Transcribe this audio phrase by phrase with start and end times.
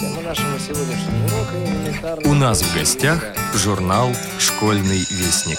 [0.00, 2.30] Тема нашего сегодняшнего урока элементарная...
[2.30, 3.22] У нас в гостях
[3.54, 5.58] журнал «Школьный вестник».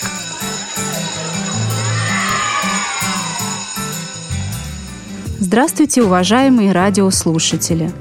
[5.40, 7.92] Здравствуйте, уважаемые радиослушатели!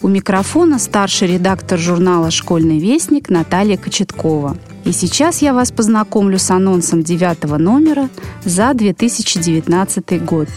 [0.00, 4.56] У микрофона старший редактор журнала «Школьный вестник» Наталья Кочеткова.
[4.86, 8.08] И сейчас я вас познакомлю с анонсом девятого номера
[8.46, 10.48] за 2019 год.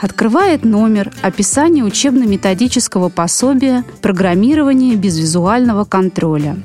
[0.00, 6.56] Открывает номер описание учебно-методического пособия «Программирование без визуального контроля».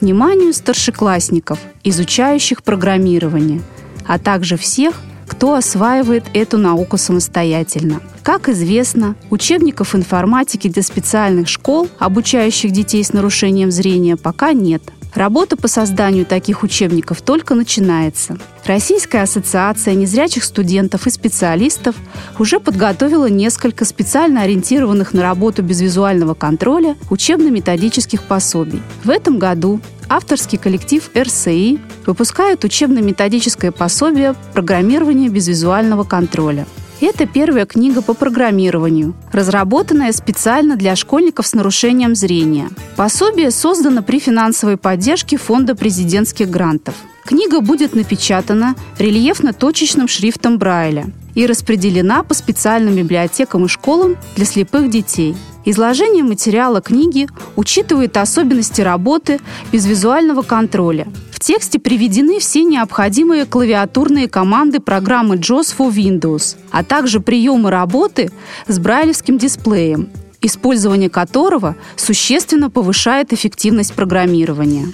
[0.00, 3.62] Вниманию старшеклассников, изучающих программирование,
[4.04, 8.00] а также всех, кто осваивает эту науку самостоятельно.
[8.24, 14.82] Как известно, учебников информатики для специальных школ, обучающих детей с нарушением зрения, пока нет–
[15.14, 18.38] Работа по созданию таких учебников только начинается.
[18.64, 21.96] Российская ассоциация незрячих студентов и специалистов
[22.38, 28.82] уже подготовила несколько специально ориентированных на работу без визуального контроля учебно-методических пособий.
[29.02, 36.66] В этом году авторский коллектив РСИ выпускает учебно-методическое пособие «Программирование без визуального контроля».
[37.00, 42.68] Это первая книга по программированию, разработанная специально для школьников с нарушением зрения.
[42.96, 46.94] Пособие создано при финансовой поддержке Фонда президентских грантов.
[47.24, 54.90] Книга будет напечатана рельефно-точечным шрифтом Брайля и распределена по специальным библиотекам и школам для слепых
[54.90, 55.36] детей.
[55.64, 59.40] Изложение материала книги учитывает особенности работы
[59.72, 61.06] без визуального контроля–
[61.40, 68.30] в тексте приведены все необходимые клавиатурные команды программы JOS for Windows, а также приемы работы
[68.66, 70.10] с брайлевским дисплеем,
[70.42, 74.88] использование которого существенно повышает эффективность программирования.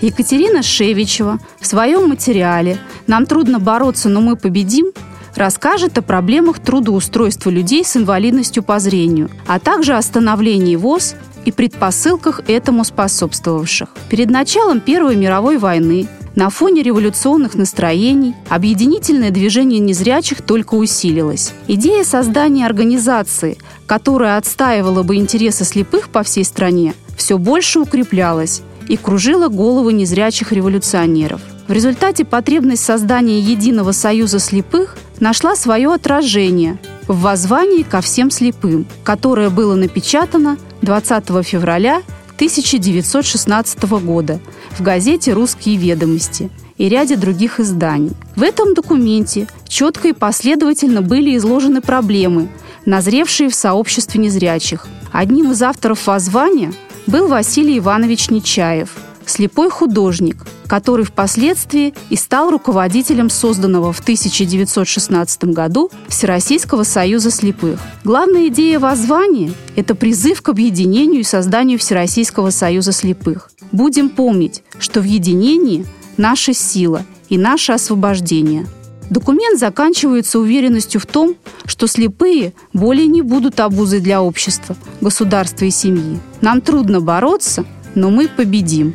[0.00, 4.92] Екатерина Шевичева в своем материале «Нам трудно бороться, но мы победим»
[5.34, 11.52] расскажет о проблемах трудоустройства людей с инвалидностью по зрению, а также о становлении ВОЗ и
[11.52, 13.88] предпосылках этому способствовавших.
[14.08, 21.52] Перед началом Первой мировой войны на фоне революционных настроений объединительное движение незрячих только усилилось.
[21.68, 28.96] Идея создания организации, которая отстаивала бы интересы слепых по всей стране, все больше укреплялась и
[28.96, 31.40] кружила головы незрячих революционеров.
[31.68, 38.86] В результате потребность создания единого союза слепых нашла свое отражение в воззвании ко всем слепым,
[39.02, 42.02] которое было напечатано 20 февраля
[42.36, 44.40] 1916 года
[44.78, 48.12] в газете «Русские ведомости» и ряде других изданий.
[48.36, 52.48] В этом документе четко и последовательно были изложены проблемы,
[52.84, 54.86] назревшие в сообществе незрячих.
[55.12, 56.72] Одним из авторов воззвания
[57.06, 58.90] был Василий Иванович Нечаев–
[59.26, 60.36] слепой художник,
[60.66, 67.80] который впоследствии и стал руководителем созданного в 1916 году Всероссийского союза слепых.
[68.04, 73.50] Главная идея воззвания– это призыв к объединению и созданию Всероссийского союза слепых.
[73.72, 78.66] Будем помнить, что в единении наша сила и наше освобождение.
[79.10, 85.70] Документ заканчивается уверенностью в том, что слепые более не будут обузой для общества, государства и
[85.70, 86.18] семьи.
[86.40, 87.64] Нам трудно бороться,
[87.94, 88.94] но мы победим.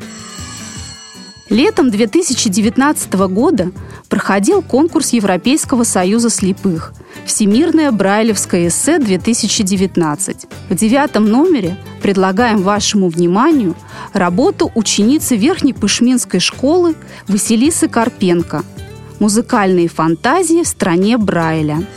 [1.49, 3.71] Летом 2019 года
[4.09, 6.93] проходил конкурс Европейского союза слепых
[7.25, 10.47] «Всемирное Брайлевское эссе-2019».
[10.69, 13.75] В девятом номере предлагаем вашему вниманию
[14.13, 16.95] работу ученицы Верхней Пышминской школы
[17.27, 18.63] Василисы Карпенко
[19.21, 21.87] «Музыкальные фантазии в стране Брайля».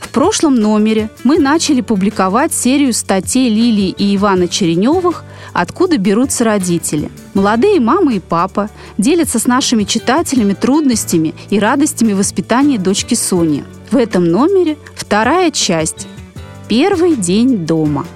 [0.00, 7.10] В прошлом номере мы начали публиковать серию статей Лилии и Ивана Череневых откуда берутся родители.
[7.34, 13.64] Молодые мама и папа делятся с нашими читателями трудностями и радостями воспитания дочки Сони.
[13.90, 16.06] В этом номере вторая часть.
[16.68, 18.06] Первый день дома.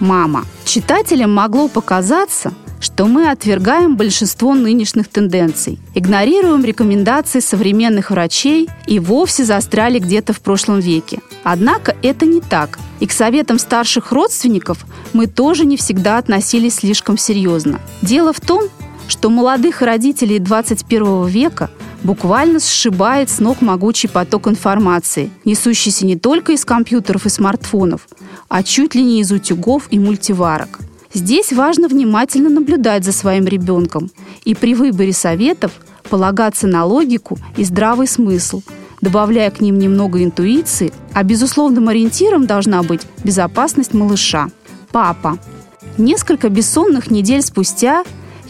[0.00, 0.44] Мама.
[0.64, 2.52] Читателям могло показаться,
[2.84, 10.40] что мы отвергаем большинство нынешних тенденций, игнорируем рекомендации современных врачей и вовсе застряли где-то в
[10.42, 11.20] прошлом веке.
[11.44, 17.16] Однако это не так, и к советам старших родственников мы тоже не всегда относились слишком
[17.16, 17.80] серьезно.
[18.02, 18.64] Дело в том,
[19.08, 21.70] что молодых родителей 21 века
[22.02, 28.06] буквально сшибает с ног могучий поток информации, несущийся не только из компьютеров и смартфонов,
[28.50, 30.80] а чуть ли не из утюгов и мультиварок.
[31.14, 34.10] Здесь важно внимательно наблюдать за своим ребенком
[34.44, 35.72] и при выборе советов
[36.10, 38.62] полагаться на логику и здравый смысл–
[39.04, 44.48] добавляя к ним немного интуиции, а безусловным ориентиром должна быть безопасность малыша.
[44.90, 45.38] Папа.
[45.98, 48.02] Несколько бессонных недель спустя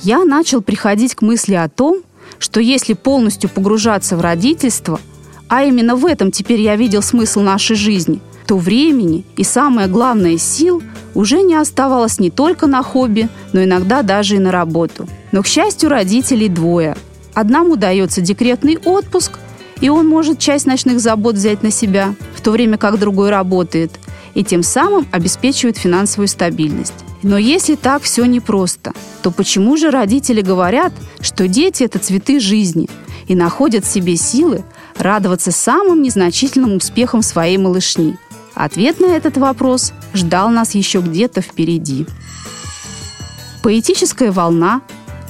[0.02, 2.02] я начал приходить к мысли о том,
[2.38, 5.00] что если полностью погружаться в родительство,
[5.49, 10.38] а именно в этом теперь я видел смысл нашей жизни, то времени и, самое главное,
[10.38, 10.82] сил
[11.14, 15.06] уже не оставалось не только на хобби, но иногда даже и на работу.
[15.32, 16.96] Но, к счастью, родителей двое.
[17.35, 19.38] Одному дается декретный отпуск,
[19.81, 23.93] и он может часть ночных забот взять на себя, в то время как другой работает,
[24.35, 26.94] и тем самым обеспечивает финансовую стабильность.
[27.23, 28.93] Но если так все непросто,
[29.23, 32.88] то почему же родители говорят, что дети– это цветы жизни
[33.26, 34.62] и находят в себе силы
[34.99, 38.19] радоваться самым незначительным успехам своей малышни?
[38.55, 42.06] Ответ на этот вопрос ждал нас еще где-то впереди.
[43.62, 44.83] Поэтическая волна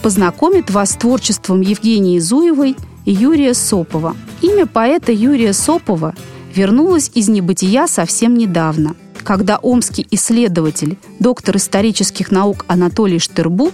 [0.03, 4.15] познакомит вас с творчеством Евгении Зуевой и Юрия Сопова.
[4.43, 6.15] Имя поэта Юрия Сопова
[6.55, 13.73] вернулось из небытия совсем недавно, когда омский исследователь, доктор исторических наук Анатолий Штербу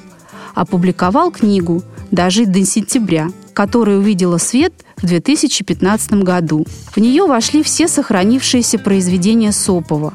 [0.54, 6.66] опубликовал книгу «Дожить до сентября», которая увидела свет в 2015 году.
[6.92, 10.14] В нее вошли все сохранившиеся произведения Сопова,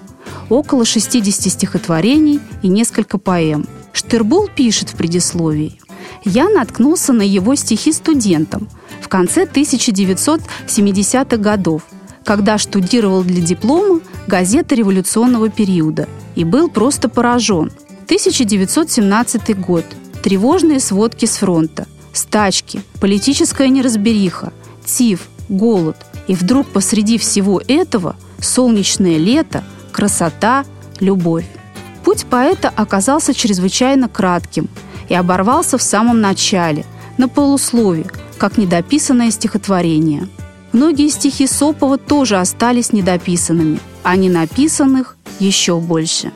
[0.50, 3.68] около 60 стихотворений и несколько поэм.
[3.94, 5.80] Штербул пишет в предисловии.
[6.24, 8.68] «Я наткнулся на его стихи студентам
[9.02, 11.84] в конце 1970-х годов,
[12.24, 17.72] когда штудировал для диплома газеты революционного периода и был просто поражен.
[18.06, 19.86] 1917 год.
[20.24, 24.54] Тревожные сводки с фронта стачки, политическая неразбериха,
[24.86, 25.98] тиф, голод.
[26.28, 30.66] И вдруг посреди всего этого солнечное лето, красота,
[31.00, 31.46] любовь.
[32.04, 34.70] Путь поэта оказался чрезвычайно кратким
[35.10, 36.86] и оборвался в самом начале,
[37.18, 38.06] на полуслове,
[38.38, 40.28] как недописанное стихотворение.
[40.74, 46.34] Многие стихи Сопова тоже остались недописанными, а ненаписанных еще больше.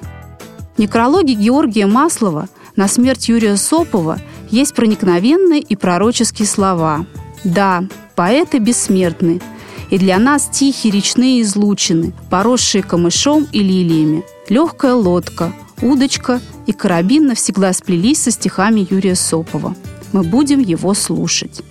[0.76, 4.20] В некрологе Георгия Маслова на смерть Юрия Сопова
[4.52, 7.06] есть проникновенные и пророческие слова.
[7.44, 7.84] Да,
[8.16, 9.42] поэты бессмертны,
[9.90, 14.24] и для нас тихие речные излучины, поросшие камышом и лилиями.
[14.50, 19.76] Легкая лодка, удочка и карабин навсегда сплелись со стихами Юрия Сопова.
[20.12, 21.62] Мы будем его слушать.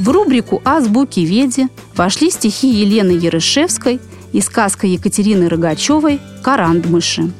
[0.00, 4.00] В рубрику «Азбуки Веди» вошли стихи Елены Ярышевской
[4.32, 7.30] и сказка Екатерины Рогачевой «Карандмыши».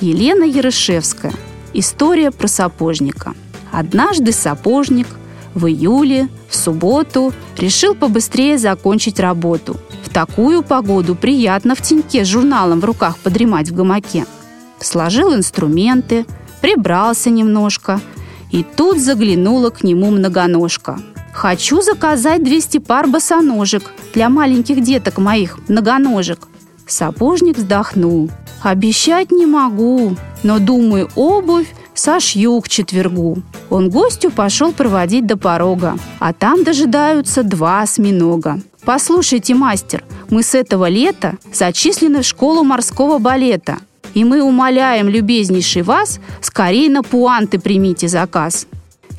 [0.00, 1.32] Елена Ярышевская.
[1.74, 3.34] История про сапожника–
[3.76, 5.06] Однажды сапожник
[5.54, 9.76] в июле, в субботу, решил побыстрее закончить работу.
[10.02, 14.24] В такую погоду приятно в теньке с журналом в руках подремать в гамаке.
[14.80, 16.24] Сложил инструменты,
[16.62, 18.00] прибрался немножко,
[18.50, 20.98] и тут заглянула к нему многоножка.
[21.34, 26.48] «Хочу заказать 200 пар босоножек для маленьких деток моих, многоножек».
[26.86, 28.30] Сапожник вздохнул.
[28.62, 33.42] «Обещать не могу, но, думаю, обувь сошью к четвергу.
[33.70, 38.60] Он гостю пошел проводить до порога, а там дожидаются два осьминога.
[38.84, 43.78] «Послушайте, мастер, мы с этого лета зачислены в школу морского балета,
[44.14, 48.66] и мы умоляем, любезнейший вас, скорее на пуанты примите заказ».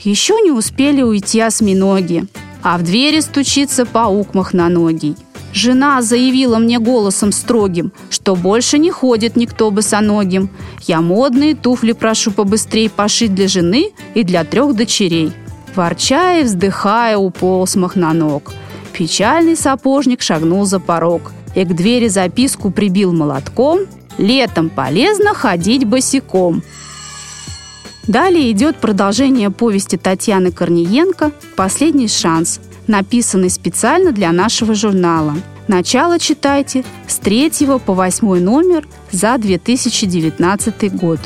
[0.04, 2.28] Еще не успели уйти осьминоги,
[2.62, 5.16] а в двери стучится паук махноногий.
[5.54, 10.50] Жена заявила мне голосом строгим, что больше не ходит никто босоногим.
[10.82, 15.32] Я модные туфли прошу побыстрей пошить для жены и для трех дочерей.
[15.76, 18.54] Ворчая и вздыхая, уполз махноног.
[18.94, 23.82] Печальный сапожник шагнул за порог и к двери записку прибил молотком
[24.18, 26.64] «Летом полезно ходить босиком».
[28.08, 35.36] Далее идет продолжение повести Татьяны Корниенко «Последний шанс», написанный специально для нашего журнала.
[35.68, 37.52] Начало читайте с 3
[37.86, 41.20] по 8 номер за 2019 год.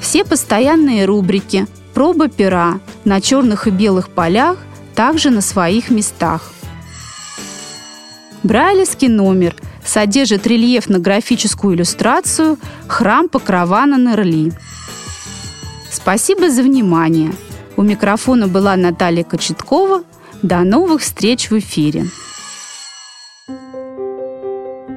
[0.00, 4.56] Все постоянные рубрики «Проба пера» на черных и белых полях
[4.94, 6.52] также на своих местах.
[8.42, 9.54] Брайлевский номер
[9.84, 14.52] содержит рельефно-графическую иллюстрацию «Храм Покрова на Нерли».
[15.90, 17.32] Спасибо за внимание!
[17.76, 20.02] У микрофона была Наталья Кочеткова.
[20.42, 22.04] До новых встреч в эфире.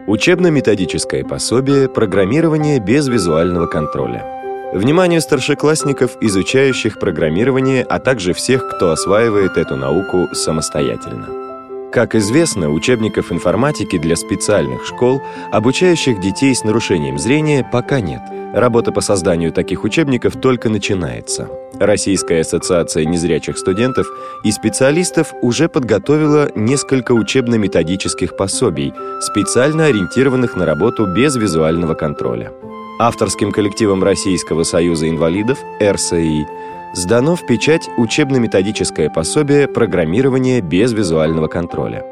[0.07, 4.71] Учебно-методическое пособие «Программирование без визуального контроля».
[4.73, 11.52] Внимание старшеклассников, изучающих программирование, а также всех, кто осваивает эту науку самостоятельно.
[11.93, 15.21] Как известно, учебников информатики для специальных школ,
[15.51, 18.19] обучающих детей с нарушением зрения, пока нет.
[18.51, 21.47] Работа по созданию таких учебников только начинается.
[21.79, 24.07] Российская ассоциация незрячих студентов
[24.43, 32.51] и специалистов уже подготовила несколько учебно-методических пособий, специально ориентированных на работу без визуального контроля.
[32.99, 36.47] Авторским коллективом Российского союза инвалидов РСИ
[36.93, 42.05] сдано в печать учебно-методическое пособие «Программирование без визуального контроля».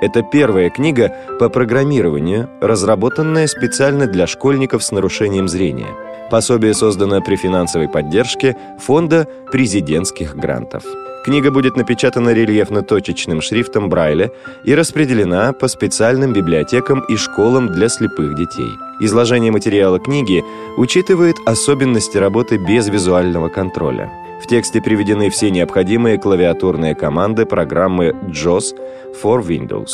[0.00, 5.88] Это первая книга по программированию, разработанная специально для школьников с нарушением зрения.
[6.30, 10.84] Пособие создано при финансовой поддержке Фонда президентских грантов.
[11.24, 14.30] Книга будет напечатана рельефно-точечным шрифтом Брайля
[14.62, 18.68] и распределена по специальным библиотекам и школам для слепых детей.
[19.00, 20.44] Изложение материала книги
[20.76, 24.12] учитывает особенности работы без визуального контроля.
[24.42, 28.76] В тексте приведены все необходимые клавиатурные команды программы JOS
[29.22, 29.92] for Windows,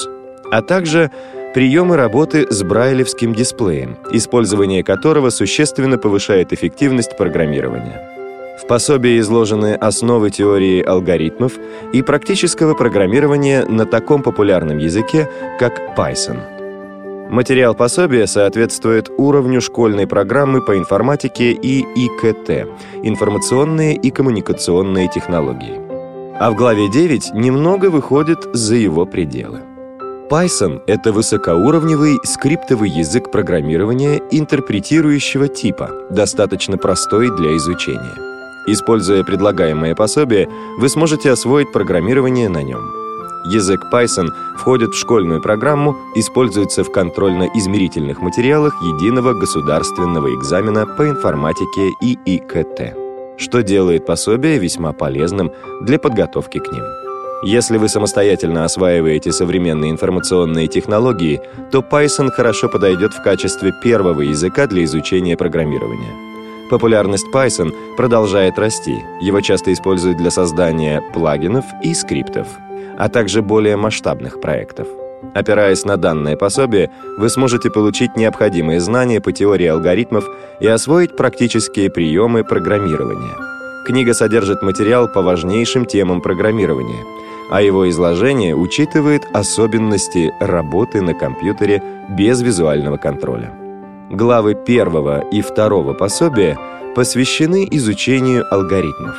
[0.51, 1.13] а также
[1.55, 8.20] приемы работы с брайлевским дисплеем, использование которого существенно повышает эффективность программирования.
[8.61, 11.55] В пособии изложены основы теории алгоритмов
[11.95, 17.31] и практического программирования на таком популярном языке, как Python.
[17.31, 22.69] Материал пособия соответствует уровню школьной программы по информатике и ИКТ–
[23.03, 25.81] информационные и коммуникационные технологии.
[26.39, 29.61] А в главе 9 немного выходит за его пределы.
[30.29, 38.30] Python— это высокоуровневый скриптовый язык программирования интерпретирующего типа, достаточно простой для изучения.
[38.67, 40.49] Используя предлагаемое пособие,
[40.79, 43.01] вы сможете освоить программирование на нем.
[43.45, 51.91] Язык Python входит в школьную программу, используется в контрольно-измерительных материалах единого государственного экзамена по информатике
[52.03, 52.97] и ИКТ,
[53.39, 56.85] что делает пособие весьма полезным для подготовки к ним.
[57.43, 61.41] Если вы самостоятельно осваиваете современные информационные технологии,
[61.73, 66.30] то Python хорошо подойдет в качестве первого языка для изучения программирования.
[66.71, 69.05] Популярность Python продолжает расти.
[69.21, 72.47] Его часто используют для создания плагинов и скриптов,
[72.97, 74.87] а также более масштабных проектов.
[75.35, 80.25] Опираясь на данное пособие, вы сможете получить необходимые знания по теории алгоритмов
[80.61, 83.37] и освоить практические приемы программирования.
[83.85, 87.05] Книга содержит материал по важнейшим темам программирования,
[87.51, 93.60] а его изложение учитывает особенности работы на компьютере без визуального контроля.
[94.11, 96.59] Главы первого и второго пособия
[96.97, 99.15] посвящены изучению алгоритмов.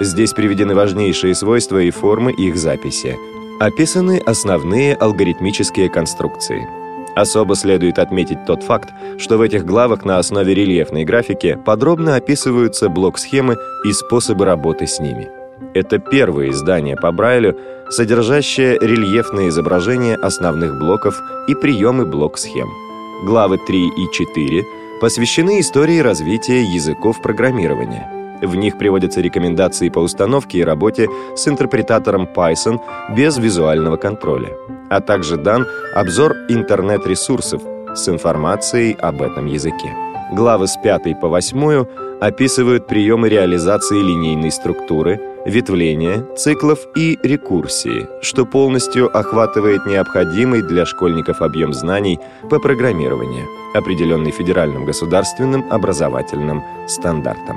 [0.00, 3.16] Здесь приведены важнейшие свойства и формы их записи.
[3.58, 6.68] Описаны основные алгоритмические конструкции.
[7.16, 12.90] Особо следует отметить тот факт, что в этих главах на основе рельефной графики подробно описываются
[12.90, 13.56] блок-схемы
[13.86, 15.30] и способы работы с ними.
[15.72, 17.56] Это первое издание по Брайлю,
[17.88, 21.18] содержащее рельефные изображения основных блоков
[21.48, 22.87] и приемы блок-схем.
[23.22, 24.64] Главы 3 и 4
[25.00, 28.38] посвящены истории развития языков программирования.
[28.40, 32.78] В них приводятся рекомендации по установке и работе с интерпретатором Python
[33.16, 34.56] без визуального контроля,
[34.88, 37.60] а также дан обзор интернет-ресурсов
[37.96, 39.92] с информацией об этом языке.
[40.32, 41.86] Главы с 5 по 8
[42.20, 51.40] описывают приемы реализации линейной структуры, ветвления, циклов и рекурсии, что полностью охватывает необходимый для школьников
[51.42, 52.18] объем знаний
[52.50, 57.56] по программированию, определенный федеральным государственным образовательным стандартом.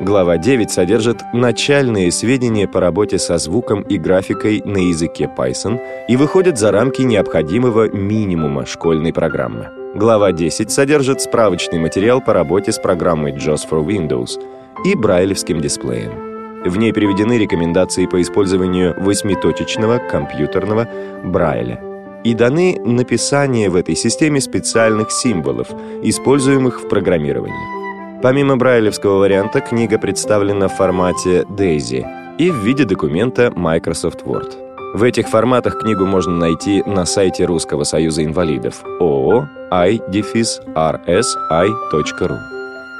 [0.00, 6.16] Глава 9 содержит начальные сведения по работе со звуком и графикой на языке Python и
[6.16, 9.70] выходит за рамки необходимого минимума школьной программы.
[9.96, 14.40] Глава 10 содержит справочный материал по работе с программой JAWS for Windows
[14.84, 16.27] и брайлевским дисплеем.
[16.64, 20.88] В ней приведены рекомендации по использованию восьмиточечного компьютерного
[21.24, 21.80] Брайля
[22.24, 25.68] и даны написание в этой системе специальных символов,
[26.02, 28.20] используемых в программировании.
[28.22, 32.04] Помимо брайлевского варианта, книга представлена в формате DAISY
[32.38, 34.52] и в виде документа Microsoft Word.
[34.94, 40.18] В этих форматах книгу можно найти на сайте Русского союза инвалидов ООО i-rs-i.ru.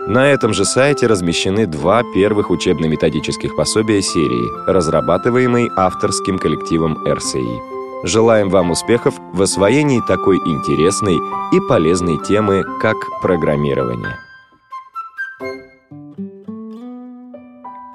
[0.09, 7.45] На этом же сайте размещены два первых учебно-методических пособия серии, разрабатываемой авторским коллективом РСИ.
[8.05, 11.17] Желаем вам успехов в освоении такой интересной
[11.53, 14.17] и полезной темы, как программирование.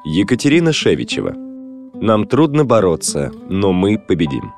[0.06, 1.34] Екатерина Шевичева.
[1.96, 4.54] Нам трудно бороться, но мы победим.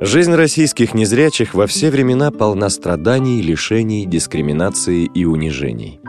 [0.00, 6.00] Жизнь российских незрячих во все времена полна страданий, лишений, дискриминации и унижений.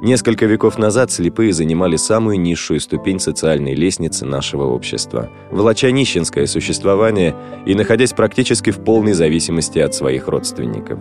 [0.00, 7.34] Несколько веков назад слепые занимали самую низшую ступень социальной лестницы нашего общества, волоча нищенское существование
[7.66, 11.00] и находясь практически в полной зависимости от своих родственников.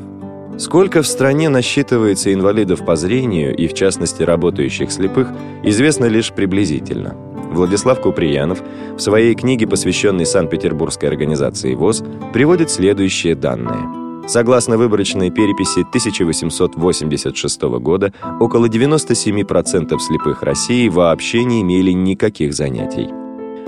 [0.57, 5.29] Сколько в стране насчитывается инвалидов по зрению и, в частности, работающих слепых,
[5.63, 7.15] известно лишь приблизительно.
[7.51, 8.63] Владислав Куприянов
[8.95, 18.11] в своей книге, посвященной Санкт-Петербургской организации ВОЗ, приводит следующие данные– Согласно выборочной переписи 1886 года,
[18.41, 23.07] около 97% слепых России вообще не имели никаких занятий.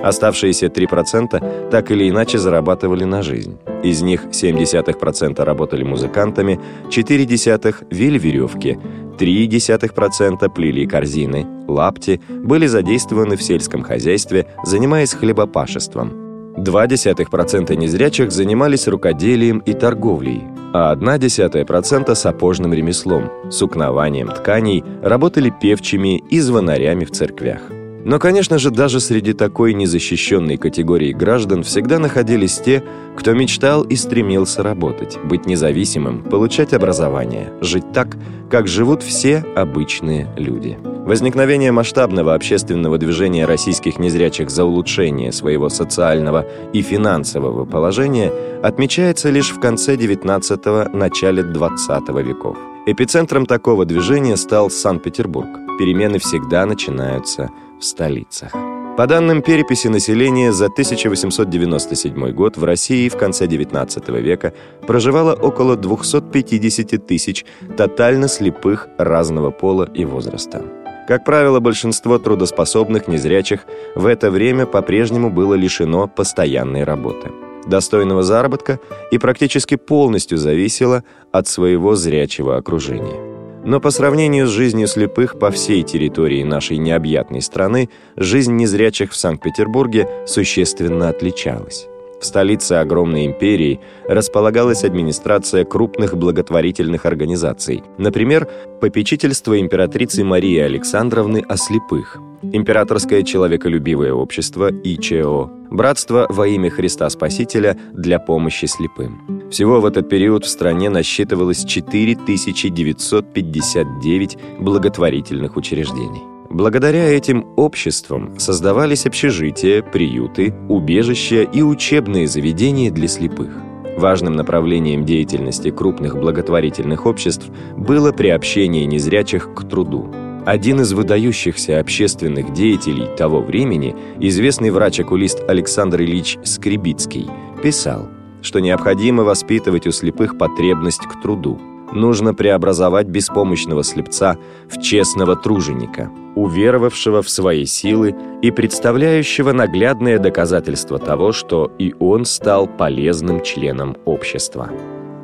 [0.04, 3.58] Оставшиеся 3% так или иначе зарабатывали на жизнь.
[3.84, 8.78] Из них 0,7% работали музыкантами, 0,4% вели веревки,
[9.18, 16.29] 0,3% плели корзины, лапти, были задействованы в сельском хозяйстве, занимаясь хлебопашеством.
[16.60, 26.40] 0,2% незрячих занимались рукоделием и торговлей, а 0,1% сапожным ремеслом, сукнованием тканей, работали певчими и
[26.40, 27.62] звонарями в церквях.
[28.06, 32.84] Но, конечно же, даже среди такой незащищенной категории граждан всегда находились те,
[33.18, 38.16] кто мечтал и стремился работать, быть независимым, получать образование, жить так,
[38.50, 40.78] как живут все обычные люди.
[41.10, 49.50] Возникновение масштабного общественного движения российских незрячих за улучшение своего социального и финансового положения отмечается лишь
[49.50, 52.58] в конце XIX– начале XX веков.
[52.86, 55.50] Эпицентром такого движения стал Санкт-Петербург.
[55.80, 57.50] Перемены всегда начинаются
[57.80, 58.54] в столицах.
[58.96, 64.54] По данным переписи населения за 1897 год в России в конце XIX века
[64.86, 70.64] проживало около 250 тысяч тотально слепых разного пола и возраста.
[71.10, 73.62] Как правило, большинство трудоспособных незрячих
[73.96, 77.32] в это время по-прежнему было лишено постоянной работы,
[77.66, 83.20] достойного заработка и практически полностью зависело от своего зрячего окружения.
[83.66, 89.16] Но по сравнению с жизнью слепых по всей территории нашей необъятной страны, жизнь незрячих в
[89.16, 91.88] Санкт-Петербурге существенно отличалась.
[92.20, 98.48] В столице огромной империи располагалась администрация крупных благотворительных организаций, например,
[98.82, 107.78] попечительство императрицы Марии Александровны о слепых, Императорское человеколюбивое общество ИЧО, Братство во имя Христа Спасителя
[107.94, 109.50] для помощи слепым.
[109.52, 116.39] Всего в этот период в стране насчитывалось 4959 благотворительных учреждений.
[116.50, 123.50] Благодаря этим обществам создавались общежития, приюты, убежища и учебные заведения для слепых.
[123.98, 130.10] Важным направлением деятельности крупных благотворительных обществ было приобщение незрячих к труду.
[130.46, 137.28] Один из выдающихся общественных деятелей того времени, известный врач-окулист Александр Ильич Скребицкий,
[137.62, 138.08] писал,
[138.42, 141.60] что необходимо воспитывать у слепых потребность к труду.
[141.92, 144.38] Нужно преобразовать беспомощного слепца
[144.70, 152.26] в честного труженика, уверовавшего в свои силы и представляющего наглядное доказательство того, что и он
[152.26, 154.70] стал полезным членом общества.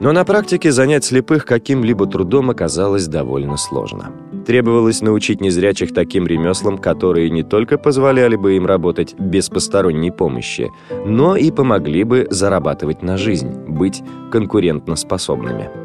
[0.01, 4.12] Но на практике занять слепых каким-либо трудом оказалось довольно сложно.
[4.45, 10.69] Требовалось научить незрячих таким ремеслам, которые не только позволяли бы им работать без посторонней помощи,
[11.06, 15.85] но и помогли бы зарабатывать на жизнь, быть конкурентноспособными.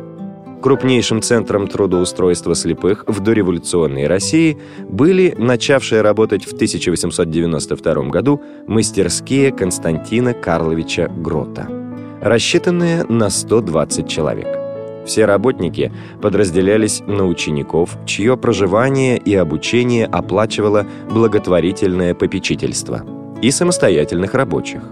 [0.62, 10.34] Крупнейшим центром трудоустройства слепых в дореволюционной России были начавшие работать в 1892 году мастерские Константина
[10.34, 11.66] Карловича Грота,
[12.20, 14.48] рассчитанные на 120 человек.
[15.06, 23.02] Все работники подразделялись на учеников, чье проживание и обучение оплачивало благотворительное попечительство,
[23.40, 24.82] и самостоятельных рабочих.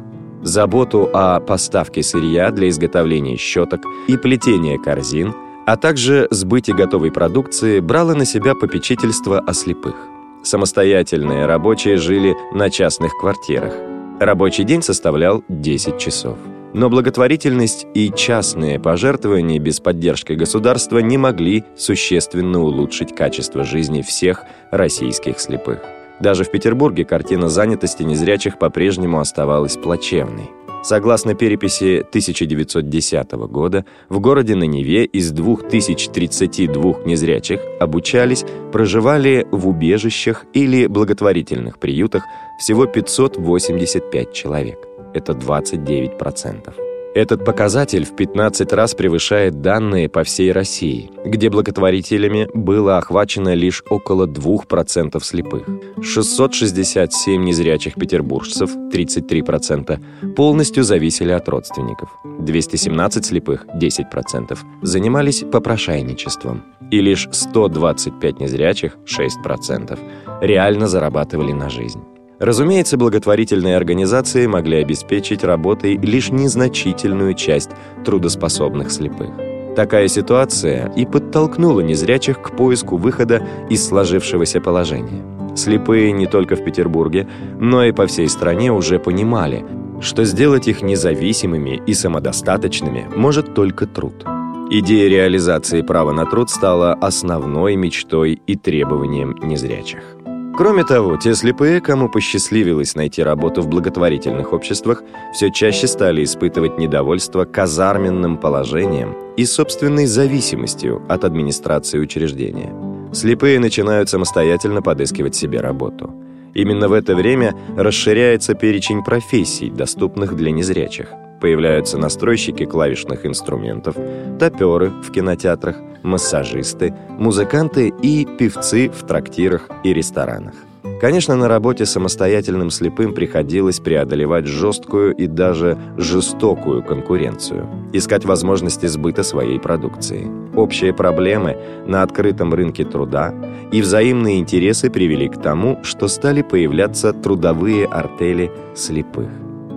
[0.42, 5.34] Заботу о поставке сырья для изготовления щеток и плетения корзин,
[5.68, 9.96] а также сбыте готовой продукции брало на себя попечительство о слепых.
[10.42, 13.74] Самостоятельные рабочие жили на частных квартирах.
[14.18, 16.38] Рабочий день составлял 10 часов.
[16.72, 24.44] Но благотворительность и частные пожертвования без поддержки государства не могли существенно улучшить качество жизни всех
[24.70, 25.80] российских слепых.
[26.18, 30.48] Даже в Петербурге картина занятости незрячих по-прежнему оставалась плачевной.
[30.88, 40.46] Согласно переписи 1910 года, в городе на Неве из 2032 незрячих обучались, проживали в убежищах
[40.54, 42.22] или благотворительных приютах
[42.58, 44.78] всего 585 человек
[45.12, 46.87] это 29%.
[47.14, 53.82] Этот показатель в 15 раз превышает данные по всей России, где благотворителями было охвачено лишь
[53.88, 55.66] около 2% слепых.
[56.02, 62.10] 667 незрячих петербуржцев, 33%, полностью зависели от родственников.
[62.40, 66.62] 217 слепых, 10%, занимались попрошайничеством.
[66.90, 69.98] И лишь 125 незрячих, 6%,
[70.42, 72.00] реально зарабатывали на жизнь.
[72.38, 77.70] Разумеется, благотворительные организации могли обеспечить работой лишь незначительную часть
[78.04, 79.30] трудоспособных слепых.
[79.74, 85.24] Такая ситуация и подтолкнула незрячих к поиску выхода из сложившегося положения.
[85.56, 89.64] Слепые не только в Петербурге, но и по всей стране уже понимали,
[90.00, 94.24] что сделать их независимыми и самодостаточными может только труд.
[94.70, 100.17] Идея реализации права на труд стала основной мечтой и требованием незрячих.
[100.58, 106.78] Кроме того, те слепые, кому посчастливилось найти работу в благотворительных обществах, все чаще стали испытывать
[106.78, 112.74] недовольство казарменным положением и собственной зависимостью от администрации учреждения.
[113.12, 116.12] Слепые начинают самостоятельно подыскивать себе работу.
[116.54, 121.06] Именно в это время расширяется перечень профессий, доступных для незрячих.
[121.40, 123.96] Появляются настройщики клавишных инструментов,
[124.38, 130.54] топеры в кинотеатрах, массажисты, музыканты и певцы в трактирах и ресторанах.
[131.00, 139.22] Конечно, на работе самостоятельным слепым приходилось преодолевать жесткую и даже жестокую конкуренцию, искать возможности сбыта
[139.22, 140.26] своей продукции.
[140.56, 143.32] Общие проблемы на открытом рынке труда
[143.70, 149.28] и взаимные интересы привели к тому, что стали появляться трудовые артели слепых.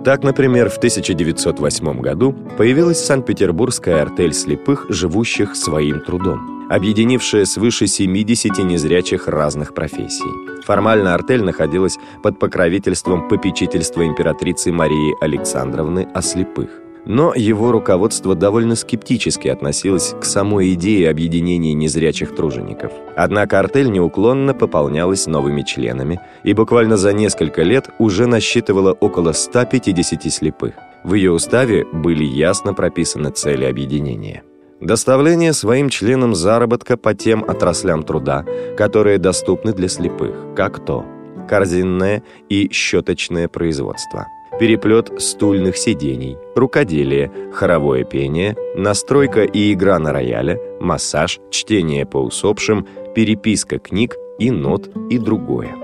[0.04, 8.58] Так, например, в 1908 году появилась Санкт-Петербургская артель слепых, живущих своим трудом, объединившая свыше 70
[8.64, 10.62] незрячих разных профессий.
[10.64, 16.81] Формально артель находилась под покровительством попечительства императрицы Марии Александровны о слепых.
[17.04, 22.92] Но его руководство довольно скептически относилось к самой идее объединения незрячих тружеников.
[23.16, 30.32] Однако артель неуклонно пополнялась новыми членами и буквально за несколько лет уже насчитывала около 150
[30.32, 30.74] слепых.
[31.02, 34.44] В ее уставе были ясно прописаны цели объединения.
[34.80, 38.44] Доставление своим членам заработка по тем отраслям труда,
[38.76, 41.04] которые доступны для слепых, как то
[41.48, 44.26] корзинное и щеточное производство–
[44.58, 52.86] переплет стульных сидений, рукоделие, хоровое пение, настройка и игра на рояле, массаж, чтение по усопшим,
[53.14, 55.74] переписка книг и нот и другое.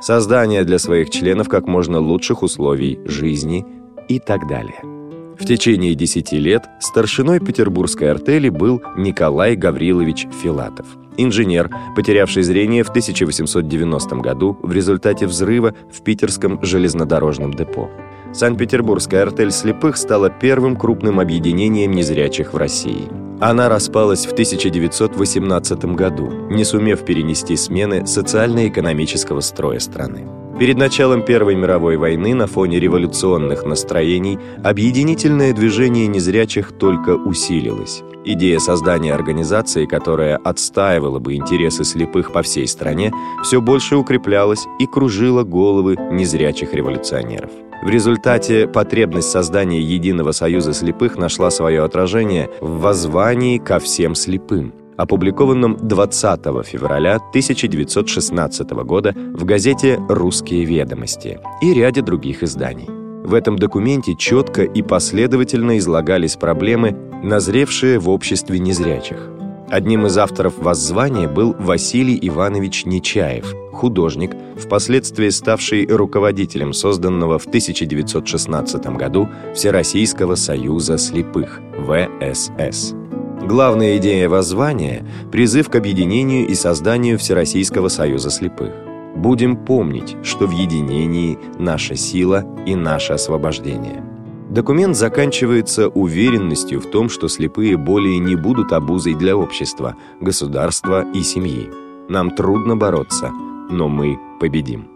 [0.00, 3.64] Создание для своих членов как можно лучших условий жизни
[4.08, 5.01] и так далее.
[5.42, 12.88] В течение 10 лет старшиной петербургской артели был Николай Гаврилович Филатов– Инженер, потерявший зрение в
[12.88, 17.90] 1890 году в результате взрыва в питерском железнодорожном депо.
[18.32, 23.08] Санкт-Петербургская артель слепых стала первым крупным объединением незрячих в России.
[23.40, 30.41] Она распалась в 1918 году, не сумев перенести смены социально-экономического строя страны.
[30.58, 38.02] Перед началом Первой мировой войны на фоне революционных настроений объединительное движение незрячих только усилилось.
[38.24, 43.12] Идея создания организации, которая отстаивала бы интересы слепых по всей стране,
[43.42, 47.50] все больше укреплялась и кружила головы незрячих революционеров.
[47.82, 54.72] В результате потребность создания единого союза слепых нашла свое отражение в воззвании ко всем слепым,
[55.02, 62.88] опубликованном 20 февраля 1916 года в газете «Русские ведомости» и ряде других изданий.
[63.24, 69.28] В этом документе четко и последовательно излагались проблемы, назревшие в обществе незрячих.
[69.70, 78.84] Одним из авторов воззвания был Василий Иванович Нечаев, художник, впоследствии ставший руководителем созданного в 1916
[78.96, 83.01] году Всероссийского союза слепых ВСС.
[83.46, 88.72] Главная идея воззвания– призыв к объединению и созданию Всероссийского союза слепых.
[89.16, 94.04] Будем помнить, что в единении наша сила и наше освобождение–
[94.52, 101.22] Документ заканчивается уверенностью в том, что слепые более не будут обузой для общества, государства и
[101.22, 101.70] семьи.
[102.10, 103.30] Нам трудно бороться,
[103.70, 104.91] но мы победим.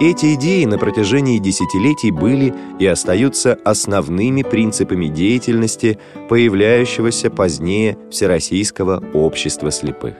[0.00, 5.98] Эти идеи на протяжении десятилетий были и остаются основными принципами деятельности
[6.28, 10.14] появляющегося позднее Всероссийского общества слепых.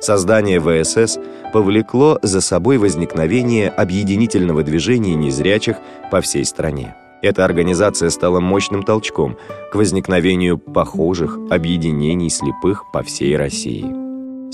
[0.00, 1.18] Создание ВСС
[1.54, 5.78] повлекло за собой возникновение объединительного движения незрячих
[6.10, 6.94] по всей стране.
[7.22, 9.38] Эта организация стала мощным толчком
[9.72, 14.03] к возникновению похожих объединений слепых по всей России.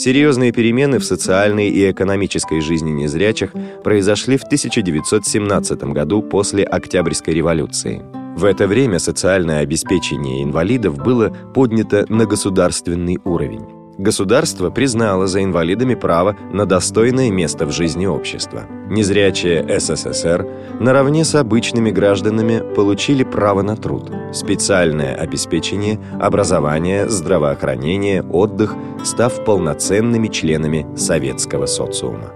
[0.03, 3.53] Серьезные перемены в социальной и экономической жизни незрячих
[3.85, 8.01] произошли в 1917 году после Октябрьской революции.
[8.35, 15.95] В это время социальное обеспечение инвалидов было поднято на государственный уровень государство признало за инвалидами
[15.95, 18.63] право на достойное место в жизни общества.
[18.89, 20.47] Незрячие СССР
[20.81, 30.29] наравне с обычными гражданами получили право на труд, специальное обеспечение, образование, здравоохранение, отдых, став полноценными
[30.29, 32.33] членами советского социума.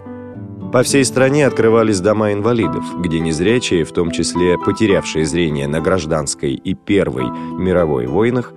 [0.72, 6.54] По всей стране открывались дома инвалидов, где незрячие, в том числе потерявшие зрение на гражданской
[6.54, 8.52] и Первой мировой войнах,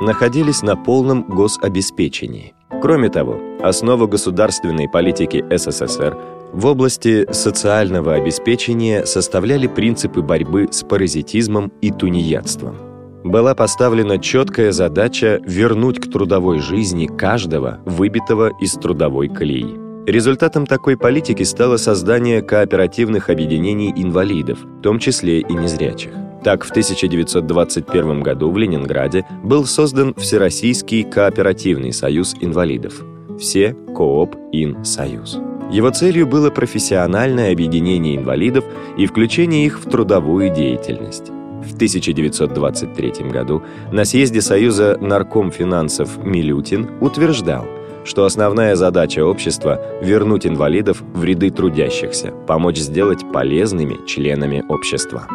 [0.00, 2.54] находились на полном гособеспечении.
[2.80, 6.16] Кроме того, основу государственной политики СССР
[6.52, 12.76] в области социального обеспечения составляли принципы борьбы с паразитизмом и тунеядством.
[13.22, 19.78] Была поставлена четкая задача вернуть к трудовой жизни каждого, выбитого из трудовой колеи.
[20.06, 26.12] Результатом такой политики стало создание кооперативных объединений инвалидов, в том числе и незрячих.
[26.42, 33.02] Так, в 1921 году в Ленинграде был создан Всероссийский кооперативный союз инвалидов.
[33.38, 35.38] Все Кооп Ин Союз.
[35.70, 38.64] Его целью было профессиональное объединение инвалидов
[38.96, 41.28] и включение их в трудовую деятельность.
[41.28, 47.66] В 1923 году на съезде Союза нарком финансов Милютин утверждал,
[48.04, 55.28] что основная задача общества– вернуть инвалидов в ряды трудящихся, помочь сделать полезными членами общества.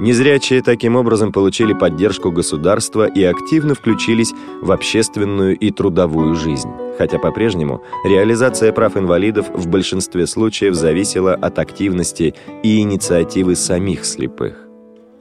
[0.00, 7.18] Незрячие таким образом получили поддержку государства и активно включились в общественную и трудовую жизнь, хотя
[7.18, 14.56] по-прежнему реализация прав инвалидов в большинстве случаев зависела от активности и инициативы самих слепых.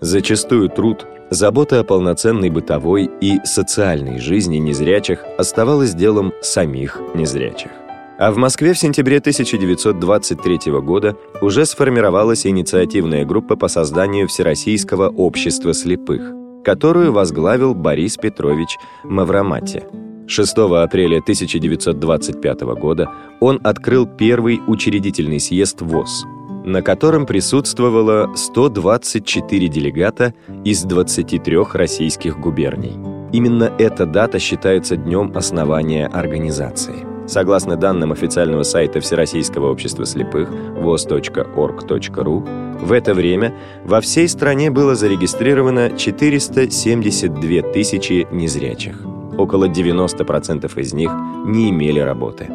[0.01, 7.71] Зачастую труд, забота о полноценной бытовой и социальной жизни незрячих оставалась делом самих незрячих.
[8.19, 15.73] А в Москве в сентябре 1923 года уже сформировалась инициативная группа по созданию Всероссийского общества
[15.73, 16.32] слепых,
[16.63, 19.84] которую возглавил Борис Петрович Мавромати.
[20.28, 23.10] 6 апреля 1925 года
[23.41, 26.26] он открыл первый учредительный съезд ВОЗ,
[26.63, 32.93] на котором присутствовало 124 делегата из 23 российских губерний.
[33.34, 37.12] Именно эта дата считается днем основания организации.
[37.33, 44.93] Согласно данным официального сайта Всероссийского общества слепых voz.org.ru, в это время во всей стране было
[44.93, 49.01] зарегистрировано 472 тысячи незрячих.
[49.35, 51.09] Около 90% из них
[51.47, 52.45] не имели работы.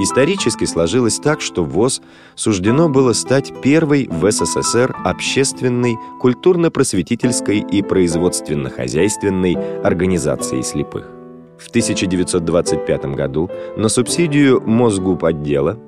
[0.00, 2.00] Исторически сложилось так, что ВОЗ
[2.36, 11.17] суждено было стать первой в СССР общественной, культурно-просветительской и производственно-хозяйственной организацией слепых.
[11.58, 15.78] В 1925 году на субсидию Мосгуб отдела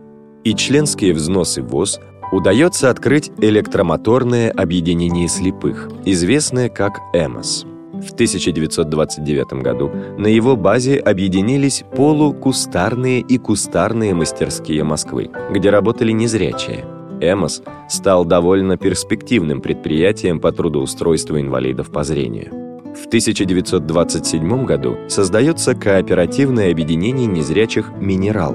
[0.42, 2.00] и членские взносы ВОЗ
[2.32, 7.66] удается открыть электромоторное объединение слепых, известное как ЭМОС.
[7.92, 16.86] В 1929 году на его базе объединились полукустарные и кустарные мастерские Москвы, где работали незрячие.
[17.20, 22.69] ЭМОС стал довольно перспективным предприятием по трудоустройству инвалидов по зрению.
[22.94, 28.54] В 1927 году создается кооперативное объединение незрячих «Минерал».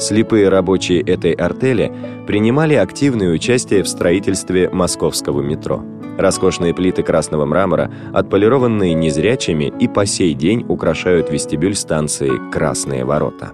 [0.00, 1.92] Слепые рабочие этой артели
[2.26, 5.84] принимали активное участие в строительстве московского метро.
[6.18, 13.52] Роскошные плиты красного мрамора, отполированные незрячими, и по сей день украшают вестибюль станции «Красные ворота».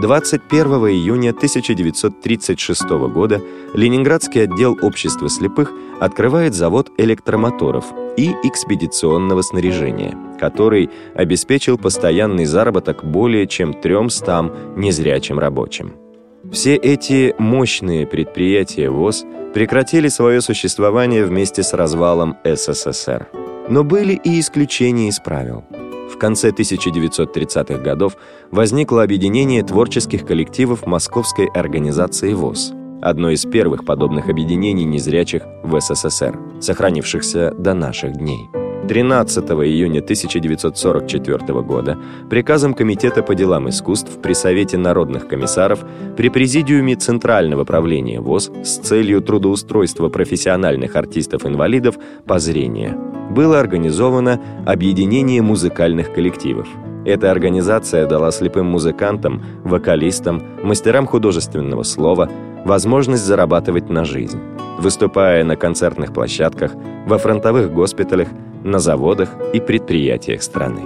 [0.00, 3.42] 21 июня 1936 года
[3.74, 7.84] Ленинградский отдел общества слепых открывает завод электромоторов
[8.16, 15.94] и экспедиционного снаряжения, который обеспечил постоянный заработок более чем 300 незрячим рабочим.
[16.52, 23.26] Все эти мощные предприятия ВОЗ прекратили свое существование вместе с развалом СССР.
[23.68, 25.64] Но были и исключения из правил–
[26.08, 28.16] в конце 1930-х годов
[28.50, 36.38] возникло объединение творческих коллективов Московской организации ВОЗ, одно из первых подобных объединений незрячих в СССР,
[36.60, 38.48] сохранившихся до наших дней.
[38.88, 41.98] 13 июня 1944 года
[42.30, 45.84] приказом Комитета по делам искусств при Совете народных комиссаров
[46.16, 55.42] при Президиуме Центрального правления ВОЗ с целью трудоустройства профессиональных артистов-инвалидов по зрению было организовано объединение
[55.42, 56.68] музыкальных коллективов.
[57.04, 62.30] Эта организация дала слепым музыкантам, вокалистам, мастерам художественного слова
[62.64, 64.40] возможность зарабатывать на жизнь,
[64.78, 66.72] выступая на концертных площадках,
[67.06, 68.28] во фронтовых госпиталях,
[68.64, 70.82] на заводах и предприятиях страны.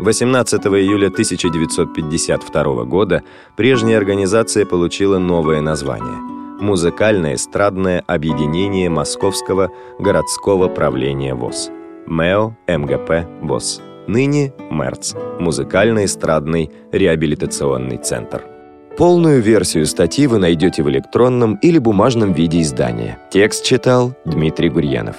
[0.00, 3.22] 18 июля 1952 года
[3.54, 6.16] прежняя организация получила новое название–
[6.60, 11.70] Музыкальное эстрадное объединение Московского городского правления ВОЗ–
[12.10, 13.80] МЭО МГП ВОЗ.
[14.08, 18.42] Ныне МЭРЦ– музыкально-эстрадный реабилитационный центр.
[18.98, 23.18] Полную версию статьи вы найдете в электронном или бумажном виде издания.
[23.30, 25.16] Текст читал Дмитрий Гурьянов.